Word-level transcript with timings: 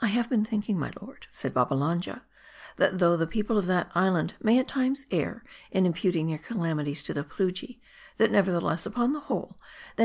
"I 0.00 0.08
have 0.08 0.28
been 0.28 0.44
thinking, 0.44 0.76
my 0.76 0.90
lord," 1.00 1.28
said 1.30 1.54
Babbalanja, 1.54 2.22
"that 2.78 2.98
though 2.98 3.16
the 3.16 3.28
people 3.28 3.56
of 3.56 3.66
that 3.66 3.92
island 3.94 4.34
may 4.40 4.58
at 4.58 4.66
times 4.66 5.06
err, 5.12 5.44
in 5.70 5.84
imput 5.84 6.16
ing 6.16 6.26
their 6.26 6.38
calamities 6.38 7.00
to 7.04 7.14
the 7.14 7.22
Plujii, 7.22 7.78
that, 8.16 8.32
nevertheless, 8.32 8.86
upon 8.86 9.12
the 9.12 9.20
whole, 9.20 9.60
they. 9.94 10.00